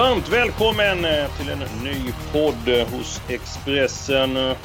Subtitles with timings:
[0.00, 4.36] Varmt välkommen eh, till en ny podd eh, hos Expressen.
[4.36, 4.56] Eh,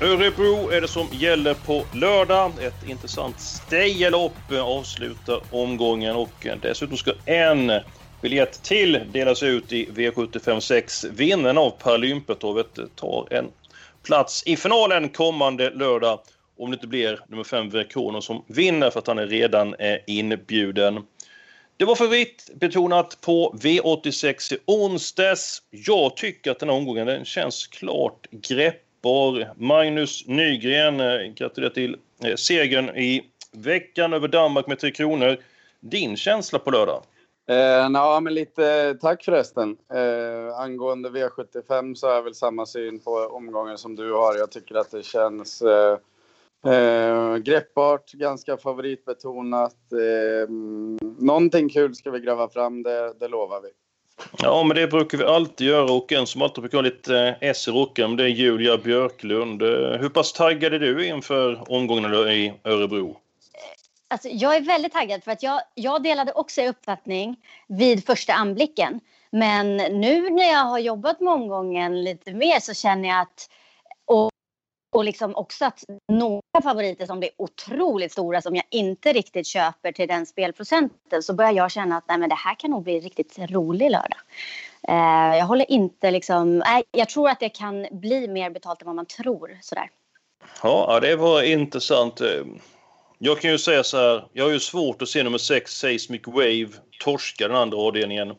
[0.00, 2.52] Örebro är det som gäller på lördag.
[2.60, 7.72] Ett intressant stejlopp eh, avslutar omgången och dessutom ska en
[8.22, 11.04] biljett till delas ut i V75 6.
[11.04, 13.50] Vinnaren av Paralympetovet tar en
[14.02, 16.20] plats i finalen kommande lördag
[16.58, 19.74] om det inte blir nummer 5 Verkono som vinner för att han är redan
[20.06, 21.00] inbjuden.
[21.76, 25.62] Det var favoritbetonat på V86 i onsdags.
[25.70, 29.52] Jag tycker att den här omgången den känns klart greppbar.
[29.56, 35.36] Magnus Nygren, eh, gratulerar till eh, segern i veckan över Danmark med Tre Kronor.
[35.80, 37.02] Din känsla på lördag?
[37.48, 39.76] Eh, na, men lite tack förresten.
[39.94, 44.34] Eh, angående V75 så har jag väl samma syn på omgången som du har.
[44.34, 45.98] Jag tycker att det känns eh,
[46.66, 49.76] Eh, greppbart, ganska favoritbetonat.
[49.92, 50.50] Eh,
[51.18, 53.68] någonting kul ska vi gräva fram, det, det lovar vi.
[54.38, 57.48] Ja, men det brukar vi alltid göra och en som alltid brukar ha lite eh,
[57.50, 59.62] S i rocken, det är Julia Björklund.
[59.62, 63.16] Eh, hur pass taggad är du inför omgången i Örebro?
[64.08, 67.36] Alltså, jag är väldigt taggad för att jag, jag delade också uppfattning
[67.68, 69.00] vid första anblicken.
[69.30, 73.48] Men nu när jag har jobbat med omgången lite mer så känner jag att
[74.92, 79.92] och liksom också att några favoriter som blir otroligt stora som jag inte riktigt köper
[79.92, 83.00] till den spelprocenten så börjar jag känna att nej, men det här kan nog bli
[83.00, 84.18] riktigt rolig lördag.
[84.88, 88.86] Eh, jag håller inte liksom, nej, jag tror att det kan bli mer betalt än
[88.86, 89.90] vad man tror sådär.
[90.62, 92.20] Ja, det var intressant.
[92.20, 92.44] Eh,
[93.18, 96.22] jag kan ju säga så här, jag har ju svårt att se nummer 6 Seismic
[96.26, 96.68] Wave
[97.00, 98.34] torska den andra avdelningen.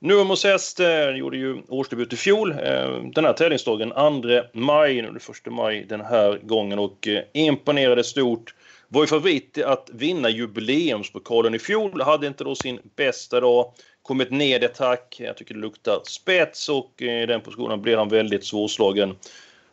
[0.00, 0.80] Nuomos häst
[1.16, 2.50] gjorde ju årsdebut i fjol.
[2.50, 7.08] Eh, den här tävlingsdagen 2 maj, nu är det 1 maj den här gången och
[7.08, 8.54] eh, imponerade stort.
[8.88, 12.00] Var ju favorit att vinna jubileumspokalen i fjol.
[12.02, 13.72] Hade inte då sin bästa dag.
[14.02, 15.16] Kommit ned i tack.
[15.18, 19.16] Jag tycker det luktar spets och eh, i den positionen blev han väldigt svårslagen.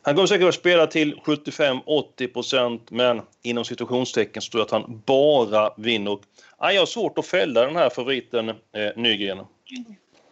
[0.02, 5.74] Han kommer säkert att spela till 75-80 procent men inom situationstecken står att han bara
[5.78, 6.18] vinner.
[6.60, 8.56] Jag har svårt att fälla den här favoriten eh,
[8.96, 9.40] Nygren.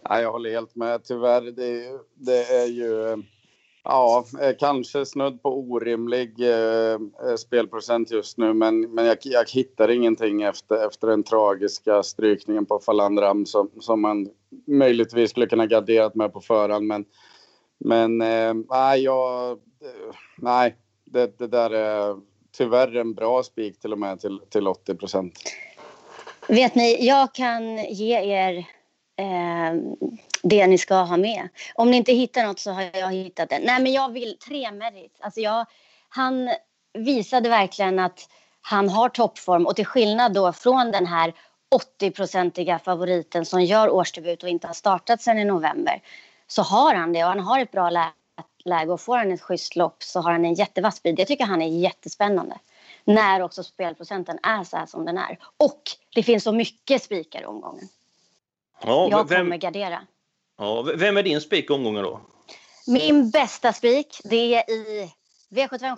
[0.09, 1.03] Ja, jag håller helt med.
[1.03, 3.23] Tyvärr, det, det är ju
[3.83, 8.53] ja, eh, kanske snudd på orimlig eh, eh, spelprocent just nu.
[8.53, 14.01] Men, men jag, jag hittar ingenting efter, efter den tragiska strykningen på Falandram som, som
[14.01, 14.29] man
[14.67, 16.87] möjligtvis skulle kunna garderat med på förhand.
[16.87, 17.05] Men,
[17.77, 20.75] men eh, nej, jag, eh, nej
[21.05, 22.15] det, det där är
[22.57, 25.39] tyvärr en bra spik till och med till, till 80 procent.
[26.47, 28.65] Vet ni, jag kan ge er
[29.18, 29.74] eh,
[30.44, 31.50] det ni ska ha med.
[31.75, 33.59] Om ni inte hittar något så har jag hittat det.
[33.59, 35.18] Nej, men jag vill tre merit.
[35.19, 35.66] Alltså jag,
[36.09, 36.50] han
[36.94, 38.29] visade verkligen att
[38.62, 41.34] han har toppform och till skillnad då från den här
[42.01, 46.01] 80-procentiga favoriten som gör årsdebut och inte har startat sedan i november
[46.47, 48.12] så har han det och han har ett bra
[48.66, 51.19] läge och får han ett schysst lopp så har han en jättevass speed.
[51.19, 52.57] Jag tycker han är jättespännande
[53.03, 55.40] när också spelprocenten är så här som den är.
[55.57, 55.81] Och
[56.16, 57.90] det finns så mycket spikar i omgången.
[58.85, 60.07] Ja, jag vem, kommer gardera.
[60.57, 62.21] Ja, vem är din spik omgången då?
[62.88, 65.13] Min bästa spik, det är i
[65.49, 65.97] V75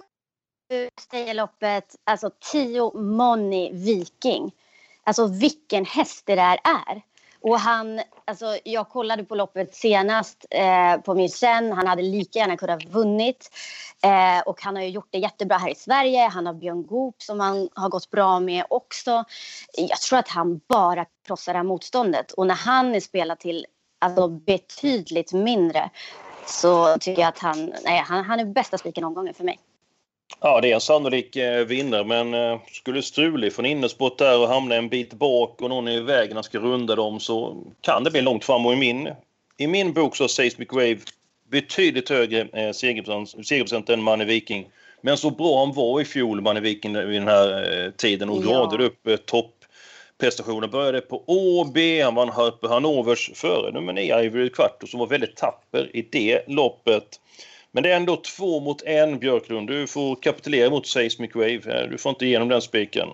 [1.33, 4.51] loppet, alltså 10 Money Viking.
[5.03, 7.01] Alltså vilken häst det där är.
[7.47, 11.71] Och han, alltså jag kollade på loppet senast eh, på min sen.
[11.71, 13.49] Han hade lika gärna kunnat vunnit.
[14.03, 16.27] Eh, och han har ju gjort det jättebra här i Sverige.
[16.27, 19.23] Han har Björn Goop som han har gått bra med också.
[19.77, 22.31] Jag tror att han bara krossar det här motståndet.
[22.31, 23.65] Och när han är spelad till
[23.99, 25.89] alltså, betydligt mindre
[26.45, 29.59] så tycker jag att han, nej, han, han är bästa spiken omgången för mig.
[30.41, 34.47] Ja, det är en sannolik eh, vinnare, men eh, skulle Struli från innersport där och
[34.47, 38.11] hamna en bit bak och någon är i vägen ska runda dem så kan det
[38.11, 38.65] bli långt fram.
[38.65, 39.09] Och i min,
[39.57, 40.97] i min bok så har Seismic Wave
[41.49, 44.67] betydligt högre eh, segerprocent än Manne Viking.
[45.01, 48.43] Men så bra han var i fjol, Manne Viking, vid den här eh, tiden och
[48.45, 48.51] ja.
[48.51, 50.67] radade upp eh, topprestationer.
[50.67, 55.07] Började på Åby, han vann här på Hannovers före nummer 9 Ivory Quarto som var
[55.07, 57.19] väldigt tapper i det loppet.
[57.75, 59.67] Men det är ändå två mot en, Björklund.
[59.67, 61.87] Du får kapitulera mot Seismic Wave.
[61.87, 63.09] Du får inte igenom den spiken.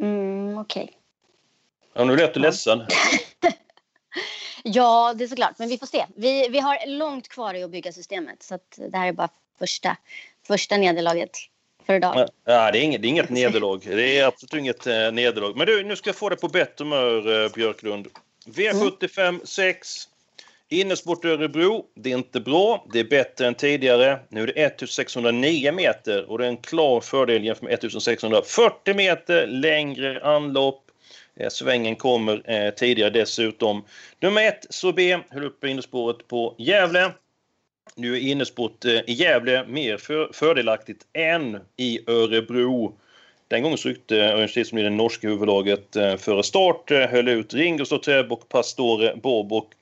[0.00, 0.82] Mm, Okej.
[0.82, 0.94] Okay.
[1.94, 2.82] Ja, nu lät du ledsen.
[4.62, 5.58] ja, det är såklart.
[5.58, 6.06] Men vi får se.
[6.16, 8.42] Vi, vi har långt kvar i att bygga systemet.
[8.42, 9.96] Så det här är bara första,
[10.46, 11.30] första nederlaget
[11.86, 12.28] för idag.
[12.44, 13.80] Ja, det, är inget, det är inget nederlag.
[13.84, 15.56] Det är absolut inget eh, nederlag.
[15.56, 18.08] Men du, nu ska jag få det på bättre humör, eh, Björklund.
[18.46, 20.08] V75 6.
[20.80, 21.84] Innersport Örebro.
[21.94, 22.86] Det är inte bra.
[22.92, 24.18] Det är bättre än tidigare.
[24.28, 29.46] Nu är det 1609 meter och det är en klar fördel jämfört med 1640 meter
[29.46, 30.90] längre anlopp.
[31.36, 33.84] Eh, svängen kommer eh, tidigare dessutom.
[34.20, 37.12] Nummer ett, Sobe, höll uppe innerspåret på Gävle.
[37.94, 42.98] Nu är innerspåret eh, i Gävle mer för, fördelaktigt än i Örebro.
[43.48, 47.28] Den gången så ryckte eh, Örnsköldsvik som det norska huvudlaget eh, före start, eh, höll
[47.28, 49.72] ut Ringo Treb och Pastore Bobok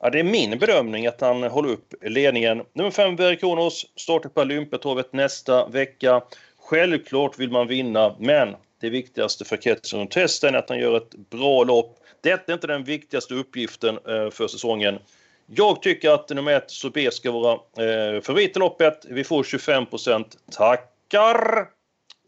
[0.00, 2.62] och, ja, det är min bedömning att han håller upp ledningen.
[2.72, 6.22] Nummer 5, Verikonos, startar på Olympiatorvet nästa vecka.
[6.58, 11.14] Självklart vill man vinna, men det viktigaste för Ketson testen är att han gör ett
[11.30, 11.96] bra lopp.
[12.20, 14.98] Detta är inte den viktigaste uppgiften för säsongen.
[15.46, 19.04] Jag tycker att nummer ett, Sobé, ska vara eh, favorit i loppet.
[19.08, 20.36] Vi får 25 procent.
[20.52, 21.68] Tackar!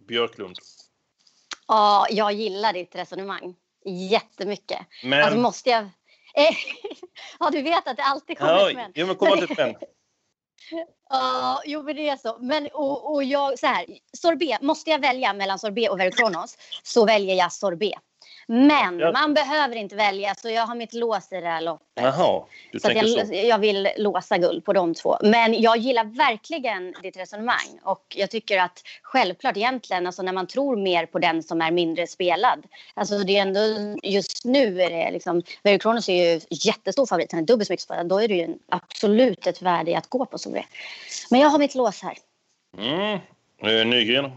[0.08, 0.56] Björklund.
[1.68, 3.54] Ja, jag gillar ditt resonemang
[3.84, 4.78] jättemycket.
[5.04, 5.22] Men...
[5.22, 5.88] Alltså måste jag...
[7.40, 8.93] ja, du vet att det alltid kommer ja, men.
[8.94, 9.75] Jo, men kom alltid ett men.
[11.11, 12.38] Ja, jo men det är så.
[12.40, 13.87] Men och, och jag, så här,
[14.17, 17.99] sorbet, måste jag välja mellan sorbet och Verikronos så väljer jag sorbet.
[18.46, 19.12] Men ja.
[19.12, 21.86] man behöver inte välja så jag har mitt lås i det här loppet.
[21.94, 23.34] Jaha, du så tänker jag, så.
[23.34, 25.16] jag vill låsa guld på de två.
[25.22, 30.46] Men jag gillar verkligen ditt resonemang och jag tycker att självklart egentligen alltså när man
[30.46, 32.66] tror mer på den som är mindre spelad.
[32.94, 33.60] Alltså det är ändå
[34.02, 37.32] just nu är det liksom Verikronos är ju jättestor favorit.
[37.32, 38.08] Han är dubbelt så mycket spelad.
[38.08, 40.64] Då är det ju absolut ett värde i att gå på som det.
[41.30, 42.18] Men jag har mitt lås här.
[42.78, 43.18] Mm.
[43.62, 44.30] Eh, Nygren?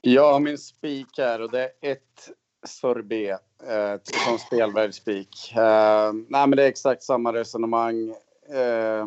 [0.00, 2.30] Jag har min spik här och det är ett
[2.64, 5.52] sorbet eh, som spelvärldsspik.
[5.56, 8.08] Eh, nej, men det är exakt samma resonemang.
[8.50, 9.06] Eh,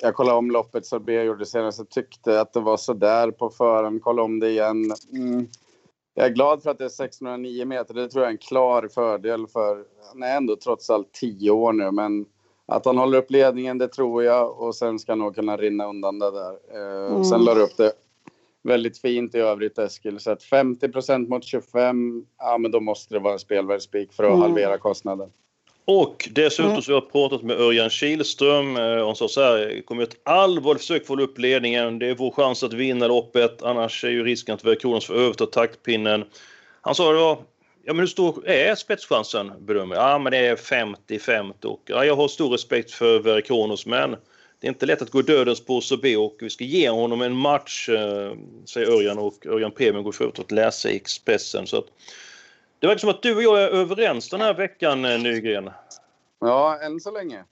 [0.00, 1.78] jag kollade om loppet sorbet gjorde senast.
[1.78, 4.02] Jag tyckte att det var så där på förhand.
[4.02, 4.92] Kolla om det igen.
[5.12, 5.48] Mm.
[6.14, 7.94] Jag är glad för att det är 609 meter.
[7.94, 9.84] Det tror jag är en klar fördel för...
[10.12, 12.26] Han är ändå trots allt 10 år nu, men
[12.66, 14.60] att han håller upp ledningen, det tror jag.
[14.60, 16.56] Och sen ska han nog kunna rinna undan det där.
[16.74, 17.24] Eh, mm.
[17.24, 17.92] Sen la du upp det
[18.62, 20.20] väldigt fint i övrigt Eskil.
[20.20, 24.30] Så att 50% mot 25, ja men då måste det vara en spelvärldsspik för att
[24.30, 24.40] mm.
[24.40, 25.30] halvera kostnaden.
[25.84, 26.82] Och dessutom mm.
[26.82, 28.66] så har jag pratat med Örjan Kihlström.
[28.76, 31.98] Hon eh, sa så här, det kommer ett allvarligt försök få upp ledningen.
[31.98, 33.62] Det är vår chans att vinna loppet.
[33.62, 36.24] Annars är ju risken att Verkronens får överta taktpinnen.
[36.80, 37.44] Han sa då,
[37.84, 42.16] ja men hur stor är spetschansen bedömer Ja men det är 50-50 och ja, jag
[42.16, 44.16] har stor respekt för Verkronos men
[44.62, 47.36] det är inte lätt att gå dödens på Sobe och vi ska ge honom en
[47.36, 48.32] match, eh,
[48.64, 51.66] säger Örjan och Örjan Premium går förut att läsa i Expressen.
[51.66, 51.86] Så att,
[52.78, 55.70] det verkar som att du och jag är överens den här veckan, eh, Nygren.
[56.40, 57.44] Ja, än så länge.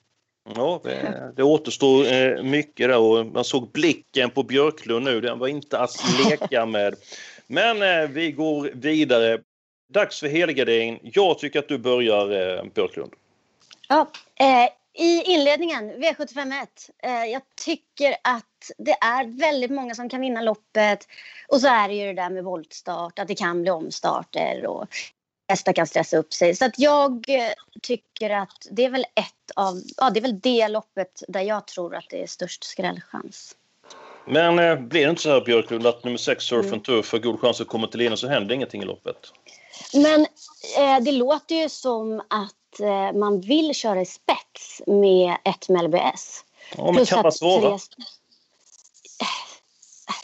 [0.55, 5.21] Ja, det, det återstår eh, mycket där och man såg blicken på Björklund nu.
[5.21, 6.95] Den var inte att leka med.
[7.47, 9.39] Men eh, vi går vidare.
[9.93, 11.01] Dags för helgardering.
[11.03, 13.13] Jag tycker att du börjar, eh, Björklund.
[13.89, 14.11] Ja,
[14.41, 16.67] eh, i inledningen, V751.
[17.03, 21.07] Eh, jag tycker att det är väldigt många som kan vinna loppet.
[21.49, 24.87] Och så är det ju det där med voltstart, att det kan bli omstarter och
[25.49, 26.55] hästar kan stressa upp sig.
[26.55, 27.53] Så att jag eh,
[27.83, 31.67] tycker att det är väl ett av, ja det är väl det loppet där jag
[31.67, 33.57] tror att det är störst skrällchans.
[34.27, 36.81] Men eh, blir det inte så här Björklund att nummer 6 Surf mm.
[36.81, 39.17] Turf har god chans att komma till ledning så händer ingenting i loppet?
[39.95, 40.21] Men
[40.79, 45.85] eh, det låter ju som att eh, man vill köra i spets med ett med
[45.85, 46.45] LBS.
[46.77, 47.79] Ja, men kan man sova?
[47.79, 47.79] Tre...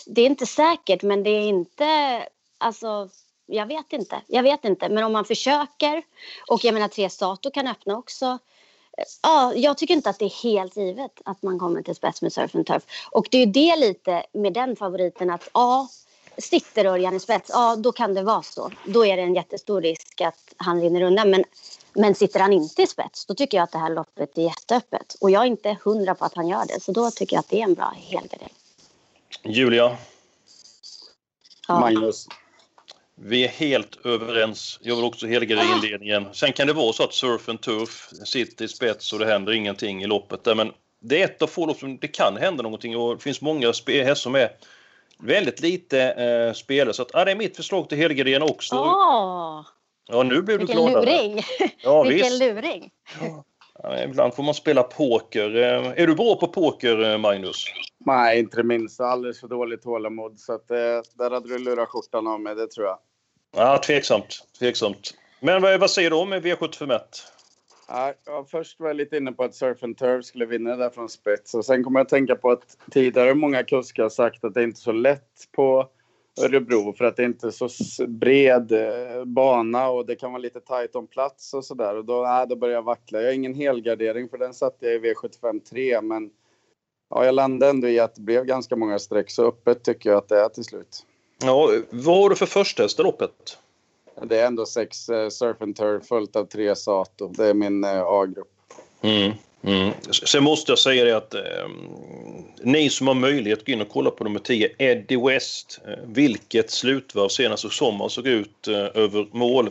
[0.07, 2.23] Det är inte säkert, men det är inte...
[2.59, 3.09] Alltså,
[3.47, 4.21] jag vet inte.
[4.27, 4.89] Jag vet inte.
[4.89, 6.03] Men om man försöker
[6.49, 8.39] och jag menar tre Sato kan öppna också.
[9.23, 12.33] Ja, jag tycker inte att det är helt givet att man kommer till spets med
[12.33, 12.83] Surf and Turf.
[13.11, 15.89] Och det är det lite med den favoriten att ja,
[16.39, 18.71] sitter Örjan i spets, ja då kan det vara så.
[18.85, 21.31] Då är det en jättestor risk att han rinner undan.
[21.31, 21.45] Men
[21.97, 25.17] men sitter han inte i spets, då tycker jag att det här loppet är jätteöppet.
[25.21, 27.49] Och jag är inte hundra på att han gör det, så då tycker jag att
[27.49, 28.55] det är en bra helgardering.
[29.45, 29.97] Julia?
[31.69, 31.81] Ja.
[31.81, 32.27] Magnus?
[33.15, 34.79] Vi är helt överens.
[34.83, 35.77] Jag vill också helgardera ah.
[35.77, 36.27] inledningen.
[36.33, 39.53] Sen kan det vara så att Surf and Turf sitter i spets och det händer
[39.53, 40.45] ingenting i loppet.
[40.45, 43.23] Där, men det är ett av få lopp som det kan hända någonting och det
[43.23, 44.51] finns många hästar som är
[45.19, 46.95] väldigt lite eh, spelare.
[46.95, 48.77] Så att, ah, det är mitt förslag till helgardering också.
[48.77, 49.67] Oh.
[50.09, 51.05] Ja, nu blev Vilken du gladare.
[51.05, 51.41] luring!
[51.83, 52.41] Ja, Vilken visst.
[52.43, 52.91] luring!
[53.83, 54.03] Ja.
[54.05, 55.57] ibland får man spela poker.
[55.57, 57.65] Eh, är du bra på poker, eh, Magnus?
[57.99, 59.05] Nej, inte det minsta.
[59.07, 60.41] Alldeles för dåligt tålamod.
[60.41, 60.77] Så att, eh,
[61.15, 62.99] där hade du lurat skjortan av mig, det tror jag.
[63.57, 64.47] Ja, tveksamt.
[64.59, 65.15] tveksamt.
[65.41, 67.01] Men vad, vad säger du om V751?
[67.89, 68.15] Ja,
[68.51, 71.55] först var jag lite inne på att Surf and Turf skulle vinna där från spets.
[71.55, 74.61] Och sen kommer jag att tänka på att tidigare många kuskar har sagt att det
[74.61, 75.89] är inte så lätt på
[76.41, 80.61] Örebro för att det inte är så bred eh, bana och det kan vara lite
[80.61, 81.97] tajt om plats och sådär.
[81.97, 83.21] Och då, äh, då börjar jag vackla.
[83.21, 86.31] Jag har ingen helgardering för den satte jag i V75 3 men
[87.11, 90.19] ja, jag landade ändå i att det blev ganska många streck så öppet tycker jag
[90.19, 91.07] att det är till slut.
[91.43, 93.59] Ja, vad har du för första loppet?
[94.23, 97.29] Det är ändå sex uh, Surf and Turf följt av tre Sato.
[97.29, 98.49] Det är min uh, A-grupp.
[99.01, 99.33] Mm.
[99.67, 99.93] Mm.
[100.11, 101.43] Sen måste jag säga det att eh,
[102.63, 105.81] ni som har möjlighet gå in och kolla på nummer 10, Eddie West.
[105.87, 109.71] Eh, vilket slutvarv senaste sommar såg ut eh, över mål.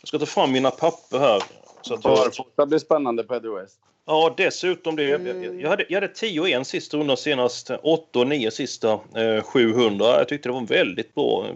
[0.00, 1.42] Jag ska ta fram mina papper här.
[1.82, 2.32] Så att jag...
[2.56, 3.78] Det blir spännande på Eddie West.
[4.06, 5.12] Ja, dessutom det.
[5.12, 5.60] Mm.
[5.60, 9.42] Jag, hade, jag hade 10 och 1 sista rundan senast, 8 och 9 sista eh,
[9.42, 10.04] 700.
[10.18, 11.54] Jag tyckte det var en väldigt bra eh,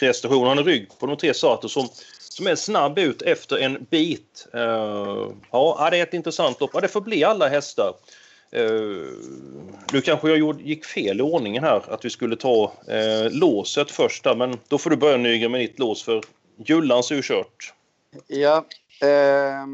[0.00, 0.46] prestation.
[0.46, 1.88] Han har rygg på de tre Sato som
[2.36, 4.46] som är snabb ut efter en bit.
[4.54, 6.70] Uh, ja, det är ett intressant lopp.
[6.74, 7.94] Ja, det får bli alla hästar.
[8.56, 9.12] Uh,
[9.92, 14.24] nu kanske jag gick fel i ordningen här, att vi skulle ta uh, låset först
[14.24, 16.22] där, men då får du börja Nygren med ditt lås för
[16.64, 17.72] Jullans är ju kört.
[18.26, 18.64] Ja,
[19.00, 19.66] eh,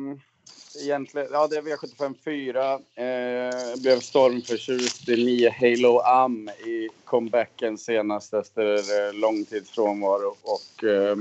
[0.82, 2.72] egentligen, ja det är V75 4.
[2.72, 10.36] Eh, blev stormförtjust i 9 Halo Am i comebacken senast efter eh, lång tids frånvaro
[10.42, 11.16] och eh,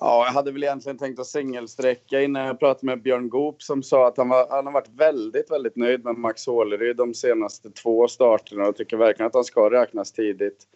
[0.00, 3.82] Ja, jag hade väl egentligen tänkt att singelsträcka innan jag pratade med Björn Goop som
[3.82, 7.70] sa att han, var, han har varit väldigt, väldigt nöjd med Max Håleryd de senaste
[7.70, 10.66] två starterna och tycker verkligen att han ska räknas tidigt.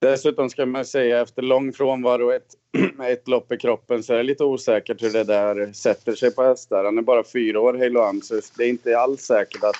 [0.00, 2.54] Dessutom ska man säga efter lång frånvaro och ett,
[3.08, 6.42] ett lopp i kroppen så är det lite osäkert hur det där sätter sig på
[6.42, 6.84] hästar.
[6.84, 9.76] Han är bara fyra år, Halo så det är inte alls säkert att,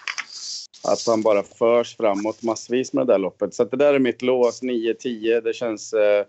[0.93, 3.55] att han bara förs framåt massvis med det där loppet.
[3.55, 5.41] Så det där är mitt lås, 9-10.
[5.41, 6.25] Det känns Eh,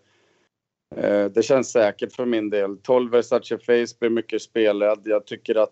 [1.34, 2.78] det känns säkert för min del.
[2.78, 5.02] 12 Versace Face blir mycket spelad.
[5.04, 5.72] Jag tycker att...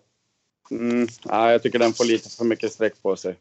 [0.70, 3.36] Mm, nej, jag tycker den får lite för mycket streck på sig.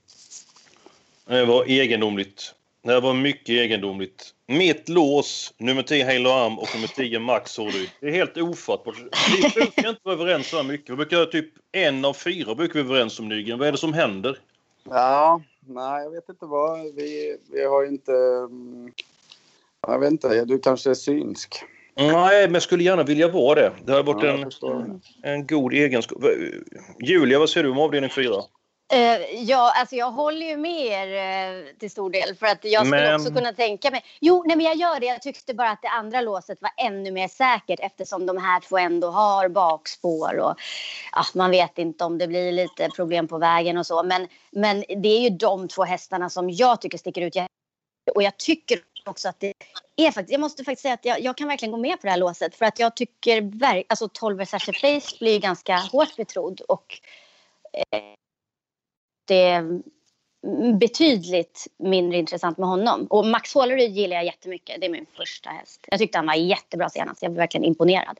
[1.26, 2.54] Det var egendomligt.
[2.82, 4.34] Det var mycket egendomligt.
[4.48, 7.88] Mitt lås, nummer 10 Halo Arm och nummer 10 Max Hårdy.
[8.00, 8.96] Det är helt ofattbart.
[9.36, 10.90] Vi brukar inte vara överens så här mycket.
[10.90, 13.60] Vi brukar typ en av fyra brukar vi överens om Nygren.
[13.60, 14.40] Vad är det som händer?
[14.84, 16.96] Ja, nej jag vet inte vad.
[16.96, 18.12] Vi, vi har inte...
[19.92, 21.64] Jag vet inte, du kanske är synsk?
[21.96, 23.72] Nej, men jag skulle gärna vilja vara det.
[23.86, 24.24] Det har varit
[24.62, 26.24] ja, en, en god egenskap.
[27.00, 28.34] Julia, vad säger du om avdelning 4?
[28.94, 32.88] Uh, ja, alltså jag håller ju med er uh, till stor del för att jag
[32.88, 33.16] skulle men...
[33.16, 34.04] också kunna tänka mig.
[34.22, 35.06] Jo, nej, men jag gör det.
[35.06, 38.78] Jag tyckte bara att det andra låset var ännu mer säkert eftersom de här två
[38.78, 40.56] ändå har bakspår och
[41.12, 44.04] ja, man vet inte om det blir lite problem på vägen och så.
[44.04, 47.36] Men, men det är ju de två hästarna som jag tycker sticker ut
[48.16, 48.80] och jag tycker
[49.10, 49.54] också att det
[49.96, 52.12] är faktiskt, jag måste faktiskt säga att jag, jag kan verkligen gå med på det
[52.12, 53.52] här låset för att jag tycker,
[53.90, 57.00] alltså 12 Versace Face blir ju ganska hårt betrodd och
[57.74, 58.02] eh,
[59.28, 59.82] det är
[60.80, 63.08] betydligt mindre intressant med honom.
[63.10, 65.86] Och Max Håleryd gillar jag jättemycket, det är min första häst.
[65.88, 68.20] Jag tyckte han var jättebra senast, jag var verkligen imponerad.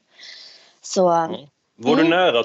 [0.82, 1.10] Så...
[1.10, 1.48] Mm.
[1.76, 2.10] Var du mm.
[2.10, 2.44] nära?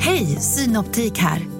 [0.00, 1.59] Hej, Synoptik här.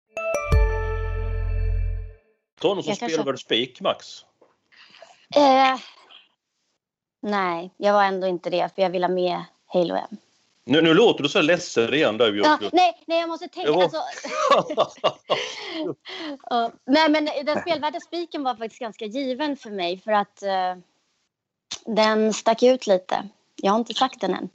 [2.61, 3.45] Ta någon som spelvärd kanske...
[3.45, 4.25] spik, Max.
[5.35, 5.79] Eh,
[7.21, 10.17] nej, jag var ändå inte det för jag vill ha med Halo M.
[10.63, 13.71] Nu, nu låter du så ledsen igen där ja, nej, nej, jag måste tänka.
[13.71, 13.83] Var...
[13.83, 13.97] Alltså...
[16.53, 20.81] uh, nej, men den spelvärda spiken var faktiskt ganska given för mig för att uh,
[21.85, 23.27] den stack ut lite.
[23.55, 24.49] Jag har inte sagt den än.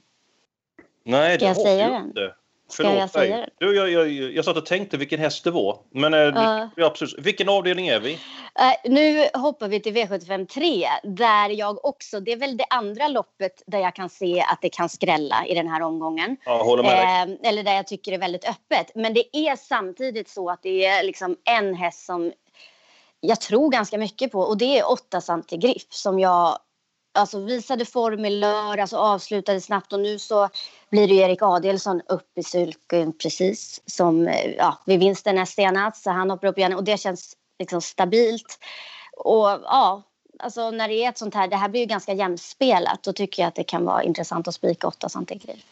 [1.03, 2.05] Nej, Ska det jag säga den?
[2.05, 2.35] Inte.
[2.69, 3.49] Förlåt jag säga det?
[3.57, 5.79] Du, jag, jag, jag satt och tänkte vilken häst det var.
[5.91, 6.67] Men uh.
[6.77, 7.15] absolut.
[7.17, 8.13] vilken avdelning är vi?
[8.13, 13.07] Uh, nu hoppar vi till V75 3 där jag också, det är väl det andra
[13.07, 16.37] loppet där jag kan se att det kan skrälla i den här omgången.
[16.45, 18.91] Ja, håller med uh, eller där jag tycker det är väldigt öppet.
[18.95, 22.31] Men det är samtidigt så att det är liksom en häst som
[23.19, 26.59] jag tror ganska mycket på och det är 8 Santigriff som jag
[27.17, 30.49] alltså, visade form i lördags och avslutade snabbt och nu så
[30.89, 36.03] blir det Erik Adelsson upp i sulken precis som eh, ja, vid vinsten näst senast.
[36.03, 38.59] Så han hoppar upp igen och det känns liksom stabilt.
[39.17, 40.03] Och ja,
[40.39, 43.43] alltså när det är ett sånt här, det här blir ju ganska jämspelat, då tycker
[43.43, 45.65] jag att det kan vara intressant att spika åtta Santigriff.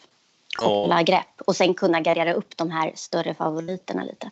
[0.56, 4.30] Koppla grepp och sen kunna gardera upp de här större favoriterna lite.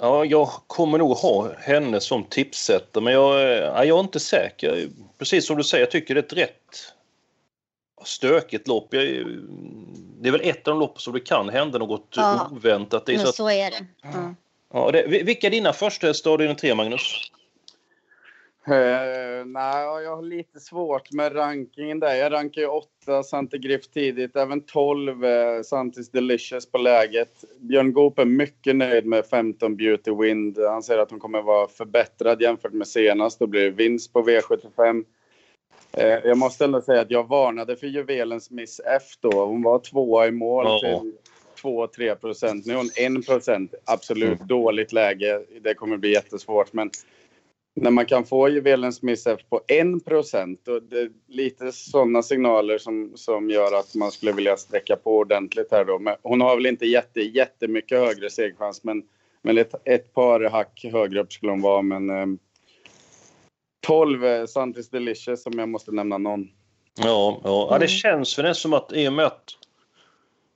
[0.00, 4.88] Ja, jag kommer nog ha henne som tipssättare, men jag, ja, jag är inte säker.
[5.18, 6.94] Precis som du säger, jag tycker det är ett rätt
[8.04, 8.94] stökigt lopp.
[8.94, 9.04] Jag,
[10.20, 13.08] det är väl ett av de lopp som det kan hända något ja, oväntat.
[13.08, 13.86] Är så, att, så är det.
[14.02, 14.34] Ja.
[14.72, 15.06] Ja, det.
[15.06, 17.30] Vilka är dina första hästar av dina tre, Magnus?
[18.68, 22.14] Uh, nej, jag har lite svårt med rankingen där.
[22.14, 27.44] Jag rankar ju 8 Santigriff tidigt, även 12 uh, eh, Santis Delicious på läget.
[27.58, 30.58] Björn Goop är mycket nöjd med 15 Beauty Wind.
[30.58, 33.38] Han säger att hon kommer vara förbättrad jämfört med senast.
[33.38, 35.04] Då blir det vinst på V75.
[35.98, 39.44] Uh, jag måste ändå säga att jag varnade för juvelens Miss F då.
[39.44, 40.80] Hon var tvåa i mål oh.
[40.80, 41.12] till
[41.62, 42.66] 2-3 procent.
[42.66, 43.74] Nu är hon 1 procent.
[43.84, 44.46] Absolut mm.
[44.46, 45.44] dåligt läge.
[45.60, 46.72] Det kommer bli jättesvårt.
[46.72, 46.90] Men
[47.80, 53.12] när man kan få juvelens missef på 1 procent, det är lite sådana signaler som,
[53.14, 55.98] som gör att man skulle vilja sträcka på ordentligt här då.
[55.98, 59.02] Men hon har väl inte jätte, jättemycket högre segchans, men,
[59.42, 61.82] men ett, ett par hack högre upp skulle hon vara.
[61.82, 62.26] Men eh,
[63.80, 66.48] 12 eh, Santis Delicious om jag måste nämna någon.
[66.98, 67.68] Ja, ja.
[67.70, 69.50] ja det känns väl som att i och med att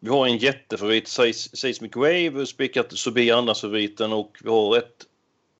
[0.01, 5.07] vi har en jättefavorit, Seismic Wave, spikat Sobi, andra favoriten och vi har ett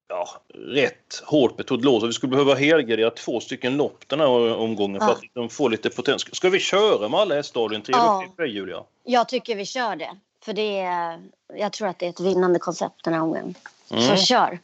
[0.09, 2.05] ja, rätt hårt betrodd lås.
[2.05, 5.07] Vi skulle behöva helgardera två stycken lopp den här omgången ja.
[5.07, 6.37] för att de får lite potens.
[6.37, 7.83] Ska vi köra med alla häststadien?
[7.83, 8.25] Tre ja.
[8.39, 8.85] lopp Julia?
[9.05, 10.11] Jag tycker vi kör det.
[10.45, 11.23] För det är,
[11.55, 13.55] jag tror att det är ett vinnande koncept den här omgången.
[13.91, 14.03] Mm.
[14.03, 14.59] Så kör!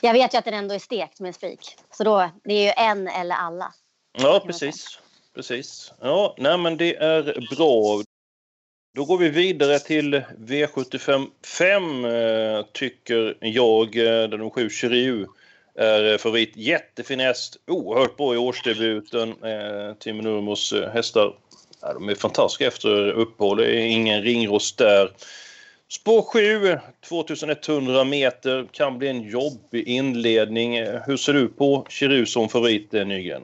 [0.00, 1.76] Jag vet ju att den ändå är stekt med spik.
[1.90, 3.72] Så då, det är ju en eller alla.
[4.18, 4.98] Ja, precis.
[5.34, 5.92] Precis.
[6.00, 8.02] Ja, nej men det är bra.
[8.96, 11.26] Då går vi vidare till V75
[11.58, 15.26] 5 eh, tycker jag, eh, där de sju Chiriu
[15.78, 16.56] är eh, favorit.
[16.56, 19.34] Jättefin häst, oerhört bra i årsdebuten.
[19.98, 21.34] Tim Nurmos hästar,
[21.82, 23.56] ja, de är fantastiska efter uppehåll.
[23.56, 25.10] Det är ingen ringrost där.
[25.88, 30.76] Spår 7, 2100 meter, kan bli en jobbig inledning.
[31.06, 33.42] Hur ser du på Chiriu som favorit, Nygren?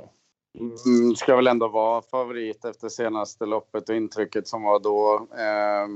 [0.58, 5.28] Mm, ska väl ändå vara favorit efter senaste loppet och intrycket som var då.
[5.36, 5.88] Eh,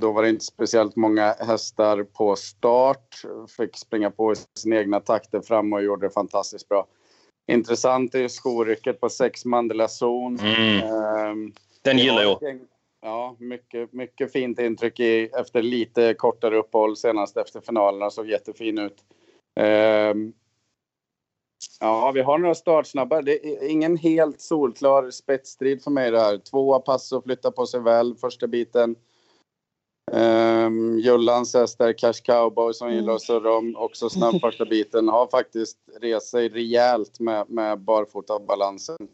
[0.00, 3.22] då var det inte speciellt många hästar på start.
[3.56, 6.86] Fick springa på i sina egna takter fram och gjorde det fantastiskt bra.
[7.52, 10.38] Intressant är ju skorycket på sex Mandela zon.
[10.38, 10.78] Mm.
[10.78, 12.60] Eh, Den gillar jag.
[13.02, 18.10] Ja, mycket, mycket fint intryck i, efter lite kortare uppehåll senast efter finalerna.
[18.10, 19.04] Såg jättefin ut.
[21.80, 23.22] Ja, vi har några startsnabba.
[23.22, 26.38] Det är ingen helt solklar spetsstrid för mig det här.
[26.38, 28.96] Två Passo flyttar på sig väl första biten.
[30.12, 35.26] Um, Jullans hästar Cash Cowboy som gillar att surra om, också snabb första biten, har
[35.26, 39.08] faktiskt rest sig rejält med, med barfotabalansen.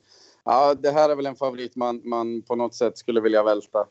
[0.45, 3.87] Ja, det här är väl en favorit man, man på något sätt skulle vilja välta.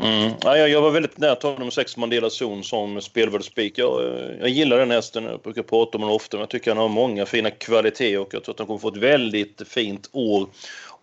[0.00, 0.32] Mm.
[0.42, 3.78] Ja, jag, var väldigt nära ta nummer 6 Mandela Zon som spelvärd spik.
[3.78, 4.02] Jag,
[4.40, 6.88] jag gillar den hästen, jag brukar prata om honom ofta, men jag tycker han har
[6.88, 10.48] många fina kvaliteter och jag tror att han kommer få ett väldigt fint år.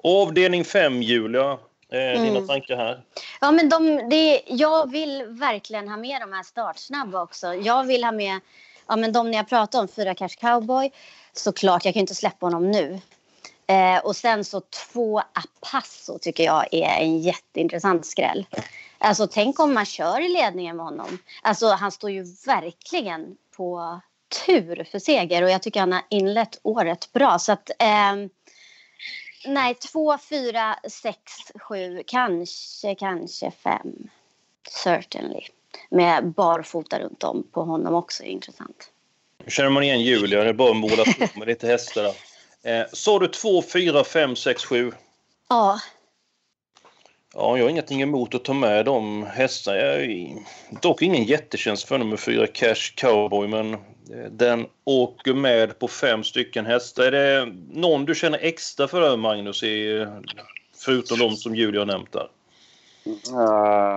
[0.03, 1.57] Avdelning 5, Julia.
[1.91, 2.23] Eh, mm.
[2.23, 3.01] Dina tankar här?
[3.41, 7.53] Ja, men de, det, jag vill verkligen ha med de här startsnabba också.
[7.53, 8.39] Jag vill ha med
[8.87, 10.91] ja, men de ni har pratat om, Fyra Cash Cowboy.
[11.33, 12.99] Såklart, jag kan inte släppa honom nu.
[13.69, 18.45] Eh, och sen så två Apasso tycker jag är en jätteintressant skräll.
[18.97, 21.17] Alltså tänk om man kör i ledningen med honom.
[21.41, 24.01] Alltså han står ju verkligen på
[24.45, 27.39] tur för seger och jag tycker han har inlett året bra.
[27.39, 28.15] Så att eh,
[29.45, 31.21] nej, två, fyra, sex,
[31.55, 34.09] sju, kanske, kanske fem.
[34.69, 35.41] Certainly.
[35.89, 38.91] Med barfota runt om på honom också är intressant.
[39.47, 42.28] känner man igen Julia, det är bara att måla på med lite hästar.
[42.63, 44.91] Eh, så du 2, 4, 5, 6, 7?
[45.49, 45.79] Ja.
[47.33, 49.77] Ja, jag har ingenting emot att ta med de hästarna.
[49.77, 50.35] Jag är
[50.81, 56.23] dock ingen jättetjänst för nummer 4, Cash Cowboy, men eh, den åker med på fem
[56.23, 57.03] stycken hästar.
[57.03, 60.07] Är det någon du känner extra för, Magnus, i,
[60.75, 62.29] förutom de som Julia har nämnt där?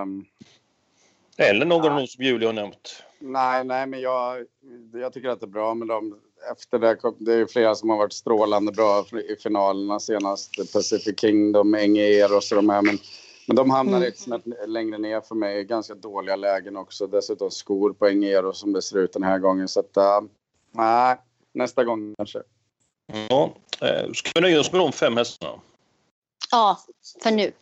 [0.02, 0.26] Um,
[1.36, 3.04] Eller någon av de som Julia har nämnt?
[3.18, 4.46] Nej, nej, men jag,
[4.92, 6.20] jag tycker att det är bra med dem
[6.52, 10.72] efter det, det är flera som har varit strålande bra i finalerna senast.
[10.72, 12.82] Pacific Kingdom, Enger och så de här.
[12.82, 12.98] Men,
[13.46, 14.12] men de hamnar mm.
[14.44, 15.64] lite längre ner för mig.
[15.64, 17.06] Ganska dåliga lägen också.
[17.06, 19.68] Dessutom skor på Enger som det ser ut den här gången.
[19.68, 20.28] Så att, uh,
[20.70, 21.16] nej,
[21.52, 22.42] nästa gång kanske.
[23.28, 25.60] Ja, eh, ska vi nöja oss med de fem hästarna?
[26.50, 26.78] Ja,
[27.22, 27.52] för nu.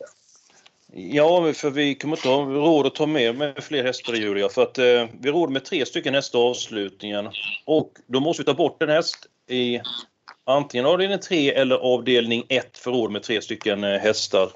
[0.93, 4.49] Ja, för vi kommer inte ha råd att ta med, med fler hästar Julia.
[4.49, 7.29] För att eh, vi råder råd med tre stycken hästar i avslutningen.
[7.65, 9.81] Och då måste vi ta bort en häst i
[10.45, 14.51] antingen avdelning 3 eller avdelning 1 för råd med tre stycken eh, hästar.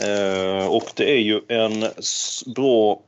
[0.00, 1.84] Eh, och det är ju en
[2.54, 3.02] bra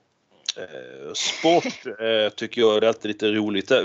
[0.56, 2.80] eh, sport eh, tycker jag.
[2.80, 3.70] Det är alltid lite roligt.
[3.70, 3.80] Eh,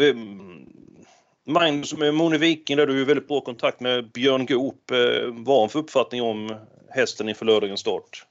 [1.47, 4.91] Magnus med Moni Viking, där du är väldigt bra kontakt med Björn Goop.
[4.91, 4.97] Eh,
[5.31, 6.55] vad har han för uppfattning om
[6.89, 8.25] hästen inför lördagens start?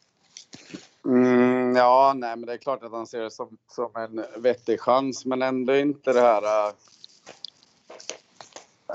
[1.07, 4.81] Mm, ja, nej, men det är klart att han ser det som, som en vettig
[4.81, 6.69] chans, men ändå inte det här...
[6.69, 6.75] äh,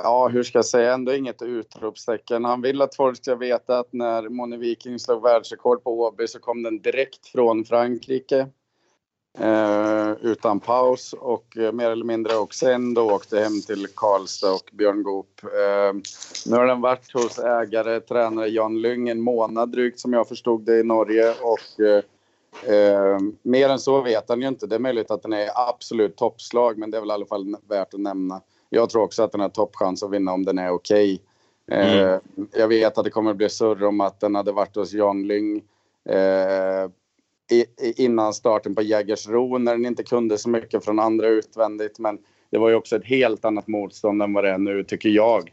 [0.04, 0.93] Ja, hur ska jag säga?
[0.93, 2.45] Ändå inget utropstecken.
[2.45, 6.39] Han vill att folk ska veta att när Moni Viking slog världsrekord på Åby så
[6.39, 8.48] kom den direkt från Frankrike.
[9.38, 14.70] Eh, utan paus och eh, mer eller mindre också ändå åkte hem till Karlstad och
[14.72, 15.42] Björn Goop.
[15.44, 15.94] Eh,
[16.46, 20.62] nu har den varit hos ägare, tränare Jan Lyng en månad drygt som jag förstod
[20.62, 21.82] det i Norge och
[23.42, 24.68] mer än så vet han ju inte.
[24.68, 27.56] Det är möjligt att den är absolut toppslag men det är väl i alla fall
[27.68, 28.42] värt att nämna.
[28.70, 31.22] Jag tror också att den har toppchans att vinna om den är okej.
[31.72, 32.18] Eh,
[32.52, 35.28] Jag vet att det kommer att bli surr om att den hade varit hos Jan
[35.28, 35.63] Lyng
[37.52, 37.66] i,
[38.04, 42.00] innan starten på Jägersro när den inte kunde så mycket från andra utvändigt.
[42.00, 42.18] Men
[42.52, 45.52] det var ju också ett helt annat motstånd än vad det är nu, tycker jag.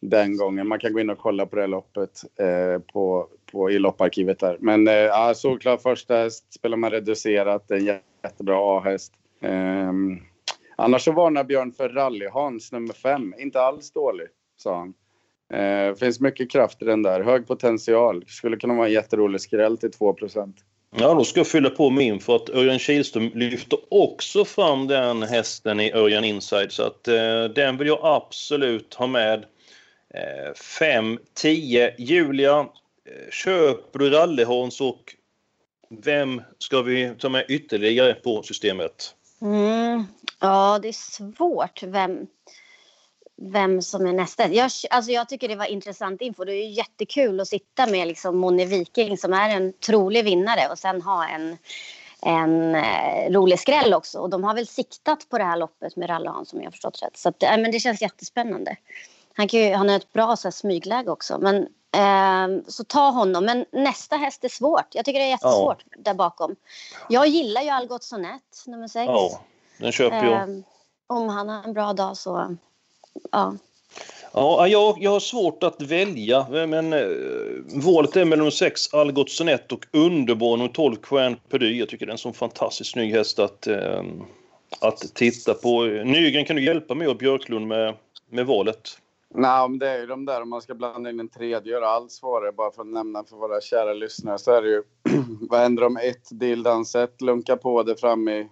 [0.00, 0.68] Den gången.
[0.68, 4.56] Man kan gå in och kolla på det loppet eh, på, på, i lopparkivet där.
[4.60, 7.70] Men eh, ja, såklart första häst spelar man reducerat.
[7.70, 9.12] En jättebra A-häst.
[9.42, 9.92] Eh,
[10.76, 13.34] annars så varnar Björn för rally-Hans nummer fem.
[13.38, 14.26] Inte alls dålig,
[14.56, 14.94] sa han.
[15.52, 17.20] Eh, finns mycket kraft i den där.
[17.20, 18.24] Hög potential.
[18.26, 20.12] Skulle kunna vara en jätterolig skräll till 2
[20.96, 25.22] Ja, då ska jag fylla på min för att Örjan Kihlström lyfter också fram den
[25.22, 29.44] hästen i Örjan Inside så att eh, den vill jag absolut ha med.
[30.14, 35.14] Eh, 5, 10, Julia, eh, köper du rallyhans och
[35.88, 39.14] vem ska vi ta med ytterligare på systemet?
[39.42, 40.04] Mm.
[40.40, 42.26] Ja, det är svårt vem,
[43.36, 44.48] vem som är nästa.
[44.48, 46.44] Jag, alltså jag tycker det var intressant info.
[46.44, 50.68] Det är ju jättekul att sitta med liksom Moni Viking som är en trolig vinnare
[50.70, 51.58] och sen ha en,
[52.22, 54.18] en eh, rolig skräll också.
[54.18, 57.02] Och de har väl siktat på det här loppet med Rallyhan som jag har förstått
[57.02, 57.16] rätt.
[57.16, 58.76] Så att, äh, men det känns jättespännande.
[59.36, 61.38] Han, kan ju, han har ett bra så här, smygläge också.
[61.38, 61.56] Men,
[61.96, 63.44] eh, så ta honom.
[63.44, 64.94] Men nästa häst är svårt.
[64.94, 66.56] Jag tycker det är jättesvårt där bakom.
[67.08, 69.06] Jag gillar ju Algot Sonett, nummer sex.
[69.06, 69.40] Ja,
[69.78, 70.48] den köper jag.
[70.48, 70.56] Eh,
[71.06, 72.56] om han har en bra dag så...
[73.30, 73.56] Ja.
[74.32, 77.06] Ja, jag, jag har svårt att välja, men eh,
[77.84, 81.78] valet är mellan 6 Algot Sonett och Underbarn och 12 Quern Perdy.
[81.78, 84.02] Jag tycker det är en sån fantastiskt snygg häst att, eh,
[84.80, 85.82] att titta på.
[85.82, 87.94] Nygren, kan du hjälpa mig och Björklund med,
[88.30, 88.98] med valet?
[89.34, 91.82] Nej, men det är ju de där om man ska blanda in en tredje gör
[91.82, 92.52] allt svårare.
[92.52, 94.82] Bara för att nämna för våra kära lyssnare så är det ju
[95.50, 98.48] vad händer om ett Dildanset lunkar på det fram i,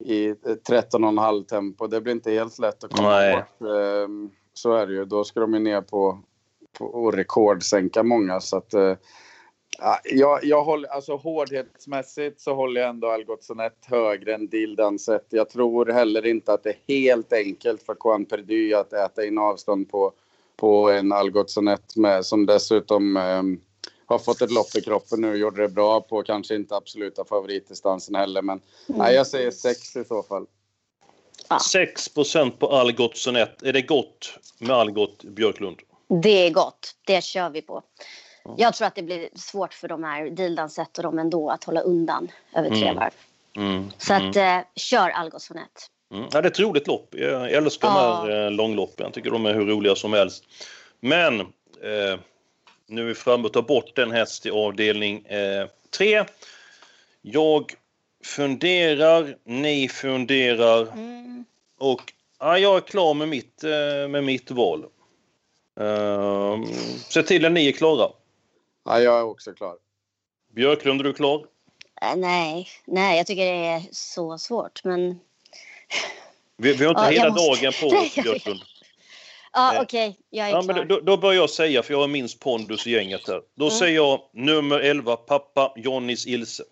[0.00, 1.86] i 13,5 tempo.
[1.86, 3.36] Det blir inte helt lätt att komma Nej.
[3.36, 3.68] bort.
[3.70, 5.04] Ehm, Så är det ju.
[5.04, 6.18] Då ska de ju ner på,
[6.78, 8.40] på och rekordsänka många.
[8.40, 8.96] Så att, eh,
[9.78, 15.26] ja, jag, jag håller, alltså hårdhetsmässigt så håller jag ändå Algot Sonett högre än Dildanset.
[15.30, 19.38] Jag tror heller inte att det är helt enkelt för Juan Perdy att äta in
[19.38, 20.12] avstånd på,
[20.56, 23.60] på en Algot Sonett med, som dessutom ehm,
[24.10, 25.36] har fått ett lopp i kroppen nu.
[25.36, 28.42] Gjorde det bra på kanske inte absoluta favoritdistansen heller.
[28.42, 30.46] Men nej, jag säger sex i så fall.
[31.48, 33.62] 6% på Algot Sonett.
[33.62, 35.80] Är det gott med Algot Björklund?
[36.22, 36.94] Det är gott.
[37.06, 37.82] Det kör vi på.
[38.56, 41.80] Jag tror att det blir svårt för de här Dildanset och de ändå att hålla
[41.80, 42.96] undan över tre Mm.
[42.96, 43.10] varv.
[43.56, 43.90] Mm.
[43.98, 45.86] Så att eh, kör Algot Sonett.
[46.14, 46.26] Mm.
[46.32, 47.14] Ja, det är ett roligt lopp.
[47.18, 47.94] Jag älskar Ja.
[48.24, 49.04] de här eh, långloppen.
[49.04, 50.44] Jag tycker de är hur roliga som helst.
[51.00, 51.46] Men eh,
[52.90, 55.24] nu är vi framme och tar bort en häst i avdelning
[55.98, 56.24] 3.
[57.22, 57.74] jag
[58.24, 61.44] funderar, ni funderar Mm.
[61.78, 64.84] och ja, jag är klar med mitt, eh, med mitt val.
[65.80, 66.64] Uh,
[67.08, 68.10] se till att ni är klara.
[68.84, 69.76] Ja, jag är också klar.
[70.54, 71.46] Björklund, är du klar?
[72.02, 74.84] Eh, nej, nej, jag tycker det är så svårt.
[74.84, 75.20] Men
[76.56, 78.14] Vi, vi har inte Ja, hela måste- dagen på oss.
[78.14, 78.60] Björklund.
[79.52, 80.74] Ja, Eh, okej, jag är Ja, klar.
[80.74, 83.42] men då, då börjar jag säga, för jag har minst pondus i gänget här.
[83.56, 83.78] Då Mm.
[83.78, 86.62] säger jag nummer 11, pappa Johnnys Ilse.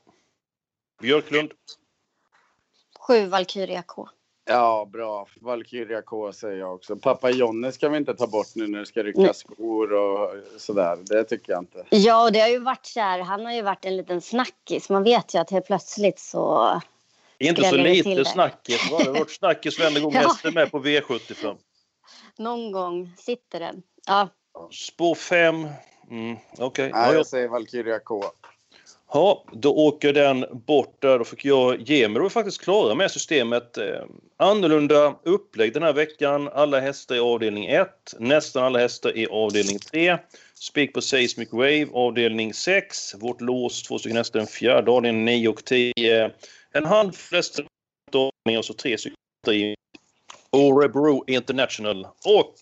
[1.03, 1.51] Björklund.
[3.01, 4.09] Sju Valkyria K.
[4.51, 5.27] Ja, bra.
[5.41, 6.97] Valkyria K säger jag också.
[6.97, 9.35] Pappa Jonny ska vi inte ta bort nu när det ska rycka Nej.
[9.35, 10.99] skor och sådär.
[11.03, 11.85] Det tycker jag inte.
[11.91, 13.21] Ja, och det har ju varit så här.
[13.21, 14.89] Han har ju varit en liten snackis.
[14.91, 16.81] Man vet ju att helt plötsligt så...
[17.39, 18.91] Inte så lite snackis.
[18.91, 18.99] va?
[18.99, 20.21] Det har varit snackis varenda gång Ja.
[20.21, 21.57] hästen är med på V75.
[22.37, 23.83] Någon gång sitter den.
[24.07, 24.29] Ja,
[24.71, 25.69] Spår 5.
[26.11, 26.91] Mm, Okej.
[26.93, 27.15] Ja.
[27.15, 28.25] jag säger Valkyria K.
[29.13, 31.19] Ja, då åker den bort där.
[31.19, 32.15] Då fick jag ge mig.
[32.15, 33.79] Då är vi faktiskt klara med systemet.
[33.79, 34.05] Eh,
[34.37, 36.49] annorlunda upplägg den här veckan.
[36.49, 38.15] Alla hästar i avdelning 1.
[38.19, 40.19] Nästan alla hästar i avdelning 3.
[40.55, 43.15] Spik på Seismic Wave, avdelning 6.
[43.15, 46.31] Vårt lås, två stycken hästar, den fjärde avdelningen 9 och 10.
[46.73, 47.61] En handflest
[48.15, 49.19] avdelningar och så tre stycken
[49.53, 49.75] i
[50.53, 52.07] Orebro International.
[52.25, 52.55] Och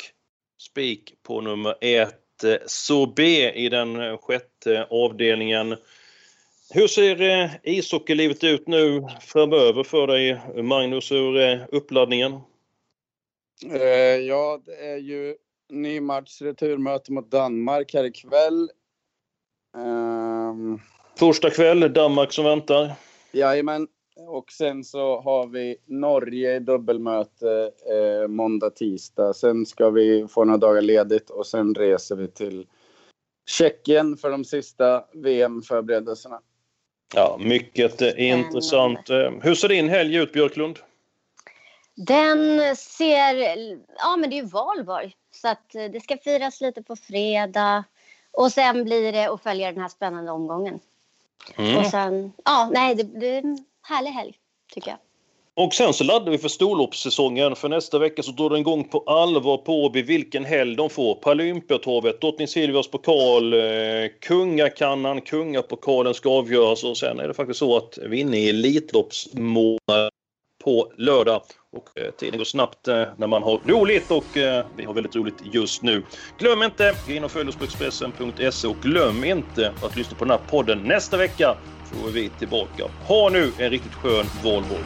[0.59, 2.11] spik på nummer 1.
[2.67, 5.77] Sobé i den eh, sjätte avdelningen.
[6.75, 12.41] Hur ser eh, ishockeylivet ut nu framöver för dig, Magnus, ur eh, uppladdningen?
[13.71, 13.81] Eh,
[14.27, 15.37] ja, det är ju
[15.69, 18.71] ny match, returmöte mot Danmark här ikväll.
[19.77, 20.81] Um,
[21.19, 22.93] Torsdag kväll, Danmark som väntar.
[23.33, 23.89] jajamän.
[24.17, 29.35] Och sen så har vi Norge dubbelmöte eh, måndag, tisdag.
[29.35, 32.67] Sen ska vi få några dagar ledigt och sen reser vi till
[33.47, 36.41] Tjeckien för de sista VM-förberedelserna.
[37.15, 39.11] Ja, mycket eh, intressant.
[39.11, 40.79] Eh, Hur ser din helg ut, Björklund?
[41.95, 43.35] Den ser...
[43.99, 45.17] Ja, men det är ju valborg.
[45.31, 47.85] Så att eh, det ska firas lite på fredag.
[48.31, 50.81] Och sen blir det att följa den här spännande omgången.
[51.57, 51.77] Mm.
[51.77, 52.33] Och sen...
[52.45, 53.43] Ja, nej, det, det
[53.89, 54.35] härlig helg,
[54.75, 54.99] tycker jag.
[55.59, 57.57] Och sen så laddar vi för storloppssäsongen.
[57.57, 61.15] För nästa vecka så drar den igång på allvar på Åby vilken helg de får.
[61.15, 63.61] Paralympiatorvet, Drottning Silvias pokal, eh,
[64.21, 68.49] Kungakannan, Kungapokalen ska avgöras och sen är det faktiskt så att vi är inne i
[68.49, 70.11] Elitloppsmånad
[70.65, 71.43] på lördag.
[71.77, 75.17] Och eh, tiden går snabbt eh, när man har roligt och eh, vi har väldigt
[75.17, 76.03] roligt just nu.
[76.39, 80.25] Glöm inte, gå in och följ oss på Expressen.se och glöm inte att lyssna på
[80.25, 81.57] den här podden nästa vecka.
[81.93, 82.85] Så är vi tillbaka.
[83.07, 84.85] Ha nu en riktigt skön valborg.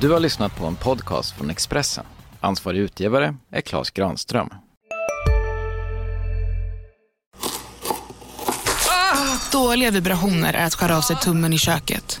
[0.00, 2.04] Du har lyssnat på en podcast från Expressen.
[2.40, 4.50] Ansvarig utgivare är Klas Granström.
[9.52, 12.20] Dåliga vibrationer är att skära av sig tummen i köket.